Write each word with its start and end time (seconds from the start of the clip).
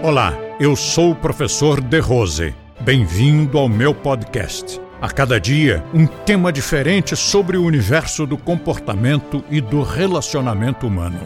Olá, 0.00 0.32
eu 0.60 0.76
sou 0.76 1.10
o 1.10 1.16
professor 1.16 1.80
De 1.80 1.98
Rose. 1.98 2.54
Bem-vindo 2.80 3.58
ao 3.58 3.68
meu 3.68 3.92
podcast. 3.92 4.80
A 5.00 5.10
cada 5.10 5.40
dia, 5.40 5.84
um 5.92 6.06
tema 6.06 6.52
diferente 6.52 7.16
sobre 7.16 7.56
o 7.56 7.64
universo 7.64 8.24
do 8.24 8.38
comportamento 8.38 9.42
e 9.50 9.60
do 9.60 9.82
relacionamento 9.82 10.86
humano. 10.86 11.18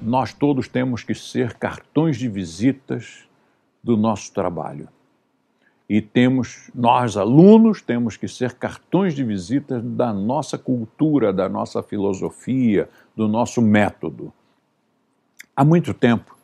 Nós 0.00 0.32
todos 0.32 0.68
temos 0.68 1.02
que 1.02 1.16
ser 1.16 1.54
cartões 1.54 2.16
de 2.16 2.28
visitas 2.28 3.24
do 3.82 3.96
nosso 3.96 4.32
trabalho. 4.32 4.88
E 5.88 6.00
temos, 6.00 6.70
nós 6.72 7.16
alunos, 7.16 7.82
temos 7.82 8.16
que 8.16 8.28
ser 8.28 8.52
cartões 8.52 9.16
de 9.16 9.24
visitas 9.24 9.82
da 9.82 10.12
nossa 10.12 10.56
cultura, 10.56 11.32
da 11.32 11.48
nossa 11.48 11.82
filosofia, 11.82 12.88
do 13.16 13.26
nosso 13.26 13.60
método. 13.60 14.32
Há 15.60 15.64
muito 15.64 15.92
tempo, 15.92 16.34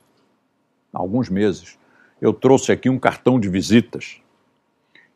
alguns 0.93 1.31
meses, 1.31 1.79
eu 2.21 2.35
trouxe 2.35 2.71
aqui 2.71 2.91
um 2.91 2.99
cartão 2.99 3.41
de 3.41 3.49
visitas 3.49 4.21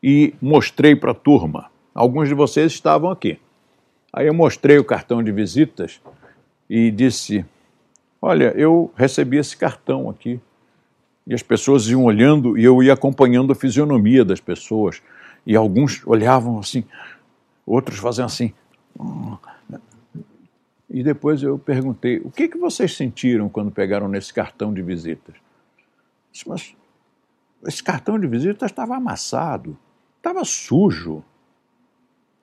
e 0.02 0.32
mostrei 0.40 0.96
para 0.96 1.10
a 1.10 1.14
turma. 1.14 1.70
Alguns 1.94 2.26
de 2.26 2.34
vocês 2.34 2.72
estavam 2.72 3.10
aqui. 3.10 3.38
Aí 4.10 4.26
eu 4.26 4.32
mostrei 4.32 4.78
o 4.78 4.84
cartão 4.84 5.22
de 5.22 5.30
visitas 5.30 6.00
e 6.66 6.90
disse: 6.90 7.44
Olha, 8.22 8.54
eu 8.56 8.90
recebi 8.96 9.36
esse 9.36 9.54
cartão 9.54 10.08
aqui. 10.08 10.40
E 11.26 11.34
as 11.34 11.42
pessoas 11.42 11.86
iam 11.86 12.04
olhando 12.04 12.56
e 12.56 12.64
eu 12.64 12.82
ia 12.82 12.94
acompanhando 12.94 13.52
a 13.52 13.54
fisionomia 13.54 14.24
das 14.24 14.40
pessoas. 14.40 15.02
E 15.46 15.54
alguns 15.54 16.00
olhavam 16.06 16.58
assim, 16.58 16.84
outros 17.66 17.98
faziam 17.98 18.24
assim. 18.24 18.54
E 20.90 21.04
depois 21.04 21.42
eu 21.42 21.56
perguntei: 21.56 22.18
o 22.18 22.30
que, 22.30 22.48
que 22.48 22.58
vocês 22.58 22.96
sentiram 22.96 23.48
quando 23.48 23.70
pegaram 23.70 24.08
nesse 24.08 24.34
cartão 24.34 24.74
de 24.74 24.82
visitas? 24.82 25.36
Disse, 26.32 26.48
mas 26.48 26.74
esse 27.64 27.82
cartão 27.82 28.18
de 28.18 28.26
visitas 28.26 28.70
estava 28.70 28.96
amassado, 28.96 29.78
estava 30.16 30.44
sujo. 30.44 31.22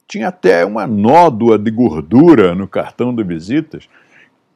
Tinha 0.07 0.29
até 0.29 0.65
uma 0.65 0.87
nódoa 0.87 1.59
de 1.59 1.69
gordura 1.69 2.55
no 2.55 2.65
cartão 2.65 3.13
de 3.13 3.21
visitas. 3.23 3.89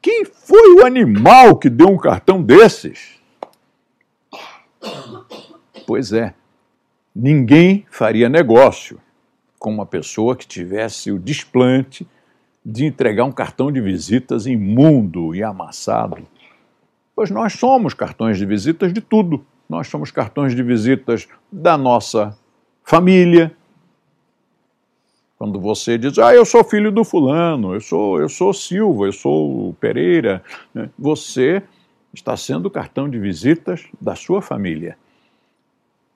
Quem 0.00 0.24
foi 0.24 0.76
o 0.76 0.86
animal 0.86 1.56
que 1.56 1.68
deu 1.68 1.88
um 1.88 1.98
cartão 1.98 2.42
desses? 2.42 3.20
Pois 5.86 6.12
é, 6.12 6.34
ninguém 7.14 7.86
faria 7.90 8.28
negócio 8.30 8.98
com 9.58 9.70
uma 9.70 9.84
pessoa 9.84 10.34
que 10.34 10.46
tivesse 10.46 11.12
o 11.12 11.18
desplante 11.18 12.06
de 12.64 12.86
entregar 12.86 13.24
um 13.24 13.32
cartão 13.32 13.72
de 13.72 13.80
visitas 13.80 14.46
imundo 14.46 15.34
e 15.34 15.42
amassado. 15.42 16.26
Pois 17.14 17.30
nós 17.30 17.54
somos 17.54 17.92
cartões 17.92 18.38
de 18.38 18.46
visitas 18.46 18.92
de 18.92 19.00
tudo. 19.00 19.44
Nós 19.68 19.88
somos 19.88 20.10
cartões 20.10 20.54
de 20.54 20.62
visitas 20.62 21.28
da 21.50 21.76
nossa 21.76 22.36
família. 22.84 23.54
Quando 25.36 25.58
você 25.58 25.98
diz, 25.98 26.18
ah, 26.18 26.34
eu 26.34 26.44
sou 26.44 26.62
filho 26.62 26.92
do 26.92 27.04
fulano, 27.04 27.74
eu 27.74 27.80
sou, 27.80 28.20
eu 28.20 28.28
sou 28.28 28.52
Silva, 28.52 29.06
eu 29.06 29.12
sou 29.12 29.74
Pereira, 29.74 30.42
né? 30.72 30.88
você 30.96 31.62
está 32.14 32.36
sendo 32.36 32.66
o 32.66 32.70
cartão 32.70 33.08
de 33.08 33.18
visitas 33.18 33.86
da 34.00 34.14
sua 34.14 34.40
família. 34.40 34.96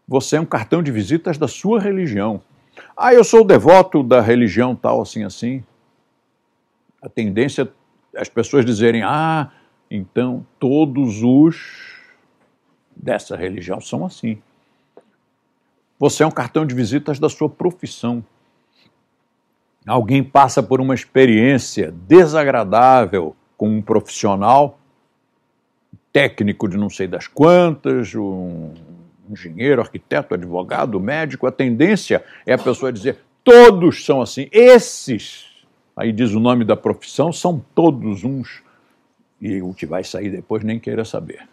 Você 0.06 0.36
é 0.36 0.40
um 0.40 0.46
cartão 0.46 0.80
de 0.80 0.92
visitas 0.92 1.36
da 1.36 1.48
sua 1.48 1.80
religião. 1.80 2.40
Ah, 2.96 3.12
eu 3.12 3.24
sou 3.24 3.44
devoto 3.44 4.02
da 4.02 4.20
religião 4.20 4.76
tal, 4.76 5.02
assim, 5.02 5.24
assim 5.24 5.64
a 7.00 7.08
tendência 7.08 7.62
é 7.62 7.86
as 8.16 8.28
pessoas 8.28 8.64
dizerem: 8.64 9.02
ah, 9.02 9.50
então 9.90 10.44
todos 10.58 11.22
os 11.22 11.96
dessa 12.94 13.36
religião 13.36 13.80
são 13.80 14.04
assim. 14.04 14.38
Você 15.98 16.22
é 16.22 16.26
um 16.26 16.30
cartão 16.30 16.66
de 16.66 16.74
visitas 16.74 17.18
da 17.18 17.28
sua 17.28 17.48
profissão. 17.48 18.24
Alguém 19.86 20.22
passa 20.22 20.62
por 20.62 20.80
uma 20.80 20.94
experiência 20.94 21.92
desagradável 21.92 23.36
com 23.56 23.68
um 23.68 23.80
profissional, 23.80 24.78
técnico 26.12 26.68
de 26.68 26.76
não 26.76 26.90
sei 26.90 27.06
das 27.06 27.28
quantas, 27.28 28.14
um 28.14 28.72
engenheiro, 29.30 29.80
arquiteto, 29.80 30.34
advogado, 30.34 30.98
médico, 30.98 31.46
a 31.46 31.52
tendência 31.52 32.24
é 32.44 32.54
a 32.54 32.58
pessoa 32.58 32.92
dizer: 32.92 33.18
todos 33.44 34.04
são 34.04 34.20
assim. 34.20 34.48
Esses 34.50 35.55
aí 35.96 36.12
diz 36.12 36.32
o 36.32 36.40
nome 36.40 36.64
da 36.64 36.76
profissão, 36.76 37.32
são 37.32 37.64
todos 37.74 38.22
uns, 38.22 38.62
e 39.40 39.62
o 39.62 39.72
que 39.72 39.86
vai 39.86 40.04
sair 40.04 40.30
depois 40.30 40.62
nem 40.62 40.78
queira 40.78 41.04
saber. 41.04 41.48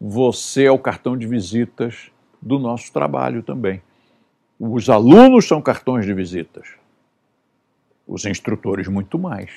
Você 0.00 0.64
é 0.64 0.70
o 0.70 0.78
cartão 0.78 1.16
de 1.16 1.26
visitas 1.26 2.10
do 2.40 2.58
nosso 2.58 2.92
trabalho 2.92 3.42
também. 3.42 3.82
Os 4.58 4.88
alunos 4.88 5.46
são 5.46 5.60
cartões 5.60 6.06
de 6.06 6.14
visitas, 6.14 6.68
os 8.06 8.24
instrutores 8.24 8.88
muito 8.88 9.18
mais. 9.18 9.50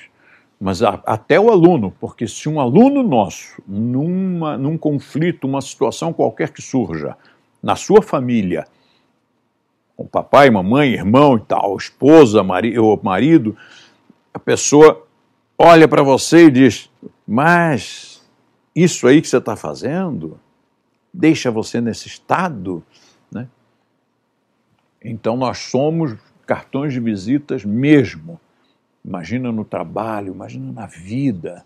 Mas 0.60 0.80
a, 0.80 1.00
até 1.06 1.40
o 1.40 1.50
aluno, 1.50 1.92
porque 1.98 2.28
se 2.28 2.48
um 2.48 2.60
aluno 2.60 3.02
nosso, 3.02 3.60
numa, 3.66 4.56
num 4.56 4.78
conflito, 4.78 5.44
uma 5.44 5.60
situação 5.60 6.12
qualquer 6.12 6.50
que 6.50 6.62
surja, 6.62 7.16
na 7.60 7.74
sua 7.74 8.00
família, 8.00 8.64
com 9.96 10.06
papai, 10.06 10.50
mamãe, 10.50 10.92
irmão 10.92 11.36
e 11.36 11.40
tal, 11.40 11.76
esposa, 11.76 12.42
mari 12.42 12.78
ou 12.78 12.98
marido, 13.02 13.56
a 14.32 14.38
pessoa 14.38 15.06
olha 15.58 15.86
para 15.86 16.02
você 16.02 16.46
e 16.46 16.50
diz: 16.50 16.90
Mas 17.26 18.28
isso 18.74 19.06
aí 19.06 19.20
que 19.20 19.28
você 19.28 19.38
está 19.38 19.56
fazendo 19.56 20.40
deixa 21.12 21.50
você 21.50 21.80
nesse 21.80 22.08
estado? 22.08 22.82
Né? 23.30 23.48
Então 25.02 25.36
nós 25.36 25.58
somos 25.58 26.16
cartões 26.46 26.92
de 26.92 27.00
visitas 27.00 27.64
mesmo. 27.64 28.40
Imagina 29.04 29.52
no 29.52 29.64
trabalho, 29.64 30.32
imagina 30.32 30.72
na 30.72 30.86
vida. 30.86 31.64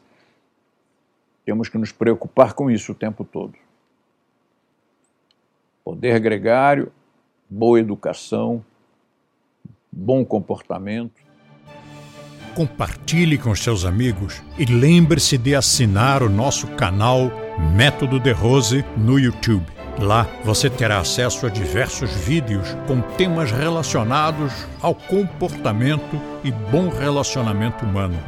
Temos 1.44 1.68
que 1.68 1.78
nos 1.78 1.92
preocupar 1.92 2.54
com 2.54 2.70
isso 2.70 2.92
o 2.92 2.94
tempo 2.94 3.24
todo. 3.24 3.54
Poder 5.84 6.18
gregário 6.18 6.90
boa 7.48 7.80
educação, 7.80 8.64
bom 9.90 10.24
comportamento. 10.24 11.24
Compartilhe 12.54 13.36
com 13.36 13.54
seus 13.54 13.84
amigos 13.84 14.42
e 14.58 14.64
lembre-se 14.64 15.36
de 15.36 15.54
assinar 15.54 16.22
o 16.22 16.30
nosso 16.30 16.66
canal 16.68 17.30
Método 17.74 18.18
de 18.18 18.32
Rose 18.32 18.84
no 18.96 19.18
YouTube. 19.18 19.66
Lá 19.98 20.26
você 20.44 20.68
terá 20.68 20.98
acesso 20.98 21.46
a 21.46 21.48
diversos 21.48 22.10
vídeos 22.10 22.68
com 22.86 23.00
temas 23.16 23.50
relacionados 23.50 24.52
ao 24.80 24.94
comportamento 24.94 26.20
e 26.44 26.50
bom 26.50 26.88
relacionamento 26.88 27.84
humano. 27.84 28.18